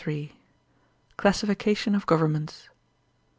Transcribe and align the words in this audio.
Classification 1.15 1.93
of 1.93 2.07
Governments. 2.07 2.69